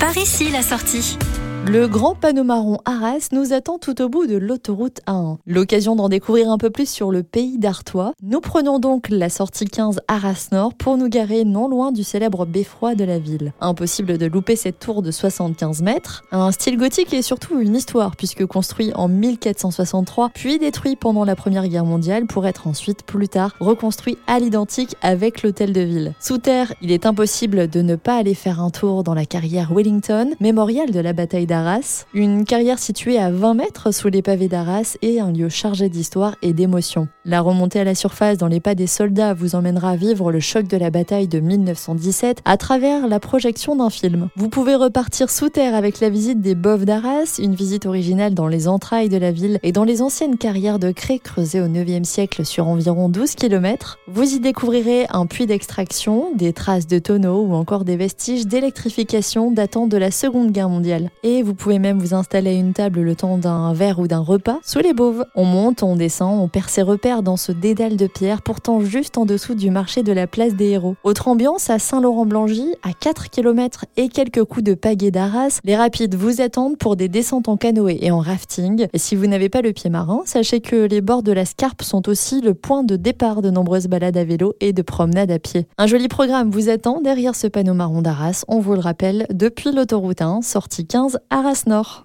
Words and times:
Par 0.00 0.16
ici 0.16 0.50
la 0.50 0.62
sortie. 0.62 1.18
Le 1.66 1.86
grand 1.86 2.14
panneau 2.14 2.42
marron 2.42 2.78
Arras 2.84 3.28
nous 3.32 3.52
attend 3.52 3.78
tout 3.78 4.00
au 4.02 4.08
bout 4.08 4.26
de 4.26 4.36
l'autoroute 4.36 5.00
A1. 5.06 5.36
L'occasion 5.46 5.94
d'en 5.94 6.08
découvrir 6.08 6.50
un 6.50 6.58
peu 6.58 6.70
plus 6.70 6.88
sur 6.88 7.12
le 7.12 7.22
pays 7.22 7.58
d'Artois. 7.58 8.12
Nous 8.22 8.40
prenons 8.40 8.78
donc 8.78 9.08
la 9.08 9.28
sortie 9.28 9.66
15 9.66 10.00
Arras 10.08 10.48
Nord 10.52 10.74
pour 10.74 10.96
nous 10.96 11.08
garer 11.08 11.44
non 11.44 11.68
loin 11.68 11.92
du 11.92 12.02
célèbre 12.02 12.46
beffroi 12.46 12.94
de 12.94 13.04
la 13.04 13.18
ville. 13.18 13.52
Impossible 13.60 14.18
de 14.18 14.26
louper 14.26 14.56
cette 14.56 14.80
tour 14.80 15.02
de 15.02 15.10
75 15.10 15.82
mètres. 15.82 16.24
Un 16.32 16.50
style 16.50 16.76
gothique 16.76 17.12
et 17.12 17.22
surtout 17.22 17.60
une 17.60 17.76
histoire 17.76 18.16
puisque 18.16 18.46
construit 18.46 18.92
en 18.94 19.08
1463 19.08 20.30
puis 20.34 20.58
détruit 20.58 20.96
pendant 20.96 21.24
la 21.24 21.36
Première 21.36 21.68
Guerre 21.68 21.84
mondiale 21.84 22.26
pour 22.26 22.46
être 22.46 22.66
ensuite 22.66 23.04
plus 23.04 23.28
tard 23.28 23.54
reconstruit 23.60 24.18
à 24.26 24.40
l'identique 24.40 24.96
avec 25.02 25.42
l'hôtel 25.42 25.72
de 25.72 25.82
ville. 25.82 26.14
Sous 26.20 26.38
terre, 26.38 26.72
il 26.82 26.90
est 26.90 27.06
impossible 27.06 27.68
de 27.68 27.82
ne 27.82 27.96
pas 27.96 28.16
aller 28.16 28.34
faire 28.34 28.60
un 28.60 28.70
tour 28.70 29.04
dans 29.04 29.14
la 29.14 29.26
carrière 29.26 29.72
Wellington, 29.72 30.30
mémorial 30.40 30.90
de 30.90 31.00
la 31.00 31.12
bataille 31.12 31.46
d'Arras, 31.50 32.06
une 32.14 32.44
carrière 32.44 32.78
située 32.78 33.18
à 33.18 33.32
20 33.32 33.54
mètres 33.54 33.92
sous 33.92 34.06
les 34.06 34.22
pavés 34.22 34.46
d'Arras 34.46 34.96
et 35.02 35.18
un 35.18 35.32
lieu 35.32 35.48
chargé 35.48 35.88
d'histoire 35.88 36.36
et 36.42 36.52
d'émotion. 36.52 37.08
La 37.24 37.40
remontée 37.40 37.80
à 37.80 37.84
la 37.84 37.96
surface 37.96 38.38
dans 38.38 38.46
les 38.46 38.60
pas 38.60 38.76
des 38.76 38.86
soldats 38.86 39.34
vous 39.34 39.56
emmènera 39.56 39.96
vivre 39.96 40.30
le 40.30 40.38
choc 40.38 40.68
de 40.68 40.76
la 40.76 40.90
bataille 40.90 41.26
de 41.26 41.40
1917 41.40 42.42
à 42.44 42.56
travers 42.56 43.08
la 43.08 43.18
projection 43.18 43.74
d'un 43.74 43.90
film. 43.90 44.28
Vous 44.36 44.48
pouvez 44.48 44.76
repartir 44.76 45.28
sous 45.28 45.48
terre 45.48 45.74
avec 45.74 45.98
la 45.98 46.08
visite 46.08 46.40
des 46.40 46.54
Boves 46.54 46.84
d'Arras, 46.84 47.40
une 47.42 47.56
visite 47.56 47.84
originale 47.84 48.32
dans 48.32 48.46
les 48.46 48.68
entrailles 48.68 49.08
de 49.08 49.16
la 49.16 49.32
ville 49.32 49.58
et 49.64 49.72
dans 49.72 49.82
les 49.82 50.02
anciennes 50.02 50.38
carrières 50.38 50.78
de 50.78 50.92
craie 50.92 51.18
creusées 51.18 51.60
au 51.60 51.66
9e 51.66 52.04
siècle 52.04 52.44
sur 52.46 52.68
environ 52.68 53.08
12 53.08 53.34
km. 53.34 53.98
Vous 54.06 54.34
y 54.34 54.38
découvrirez 54.38 55.06
un 55.10 55.26
puits 55.26 55.46
d'extraction, 55.46 56.28
des 56.36 56.52
traces 56.52 56.86
de 56.86 57.00
tonneaux 57.00 57.42
ou 57.42 57.54
encore 57.54 57.84
des 57.84 57.96
vestiges 57.96 58.46
d'électrification 58.46 59.50
datant 59.50 59.88
de 59.88 59.96
la 59.96 60.12
Seconde 60.12 60.52
Guerre 60.52 60.68
mondiale. 60.68 61.10
Vous 61.42 61.54
pouvez 61.54 61.78
même 61.78 61.98
vous 61.98 62.14
installer 62.14 62.50
à 62.50 62.54
une 62.54 62.72
table 62.72 63.00
le 63.00 63.14
temps 63.14 63.38
d'un 63.38 63.72
verre 63.72 63.98
ou 63.98 64.06
d'un 64.06 64.20
repas 64.20 64.58
sous 64.62 64.80
les 64.80 64.92
Beauves. 64.92 65.24
On 65.34 65.44
monte, 65.44 65.82
on 65.82 65.96
descend, 65.96 66.40
on 66.40 66.48
perd 66.48 66.68
ses 66.68 66.82
repères 66.82 67.22
dans 67.22 67.36
ce 67.36 67.52
dédale 67.52 67.96
de 67.96 68.06
pierre 68.06 68.42
pourtant 68.42 68.80
juste 68.80 69.18
en 69.18 69.26
dessous 69.26 69.54
du 69.54 69.70
marché 69.70 70.02
de 70.02 70.12
la 70.12 70.26
place 70.26 70.54
des 70.54 70.70
héros. 70.70 70.96
Autre 71.04 71.28
ambiance 71.28 71.70
à 71.70 71.78
Saint-Laurent-Blangy, 71.78 72.74
à 72.82 72.92
4 72.92 73.30
km 73.30 73.84
et 73.96 74.08
quelques 74.08 74.44
coups 74.44 74.64
de 74.64 74.74
pagaie 74.74 75.10
d'Arras, 75.10 75.60
les 75.64 75.76
rapides 75.76 76.14
vous 76.14 76.40
attendent 76.40 76.78
pour 76.78 76.96
des 76.96 77.08
descentes 77.08 77.48
en 77.48 77.56
canoë 77.56 77.98
et 78.00 78.10
en 78.10 78.18
rafting. 78.18 78.86
Et 78.92 78.98
si 78.98 79.16
vous 79.16 79.26
n'avez 79.26 79.48
pas 79.48 79.62
le 79.62 79.72
pied 79.72 79.90
marin, 79.90 80.22
sachez 80.24 80.60
que 80.60 80.76
les 80.76 81.00
bords 81.00 81.22
de 81.22 81.32
la 81.32 81.44
Scarpe 81.44 81.82
sont 81.82 82.08
aussi 82.08 82.40
le 82.40 82.54
point 82.54 82.82
de 82.82 82.96
départ 82.96 83.42
de 83.42 83.50
nombreuses 83.50 83.86
balades 83.86 84.16
à 84.16 84.24
vélo 84.24 84.54
et 84.60 84.72
de 84.72 84.82
promenades 84.82 85.30
à 85.30 85.38
pied. 85.38 85.66
Un 85.78 85.86
joli 85.86 86.08
programme 86.08 86.50
vous 86.50 86.68
attend 86.68 87.00
derrière 87.00 87.34
ce 87.34 87.46
panneau 87.46 87.74
marron 87.74 88.02
d'Arras, 88.02 88.44
on 88.48 88.60
vous 88.60 88.74
le 88.74 88.80
rappelle, 88.80 89.26
depuis 89.32 89.72
l'autoroute 89.72 90.22
1, 90.22 90.42
sortie 90.42 90.86
15 90.86 91.18
Arras 91.32 91.62
Nord. 91.66 92.04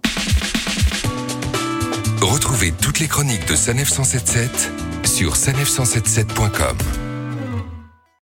Retrouvez 2.21 2.71
toutes 2.71 2.99
les 2.99 3.07
chroniques 3.07 3.47
de 3.47 3.55
Sanef 3.55 3.89
177 3.89 4.71
sur 5.03 5.33
sanef177.com. 5.33 7.04